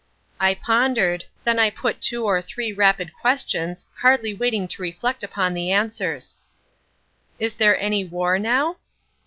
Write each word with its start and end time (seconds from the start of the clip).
I 0.39 0.55
pondered, 0.55 1.25
then 1.43 1.59
I 1.59 1.69
put 1.69 2.01
two 2.01 2.25
or 2.25 2.41
three 2.41 2.73
rapid 2.73 3.13
questions, 3.13 3.85
hardly 3.99 4.33
waiting 4.33 4.67
to 4.69 4.81
reflect 4.81 5.23
upon 5.23 5.53
the 5.53 5.69
answers. 5.71 6.37
"Is 7.37 7.53
there 7.53 7.79
any 7.79 8.03
war 8.03 8.39
now?" 8.39 8.77